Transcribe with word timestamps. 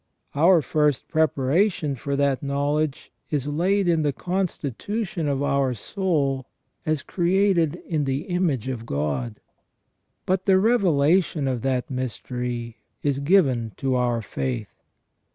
Our 0.33 0.63
first 0.63 1.07
preparation 1.09 1.93
for 1.93 2.15
that 2.15 2.41
knowledge 2.41 3.11
is 3.29 3.45
laid 3.47 3.87
in 3.87 4.01
the 4.01 4.11
con 4.11 4.47
stitution 4.47 5.27
of 5.29 5.43
our 5.43 5.75
soul 5.75 6.47
as 6.87 7.03
created 7.03 7.75
in 7.87 8.05
the 8.05 8.23
image 8.23 8.67
of 8.67 8.87
God; 8.87 9.39
but 10.25 10.47
the 10.47 10.57
revelation 10.57 11.47
of 11.47 11.61
that 11.61 11.91
mystery 11.91 12.77
is 13.03 13.19
given 13.19 13.73
to 13.77 13.93
our 13.93 14.23
faith. 14.23 14.73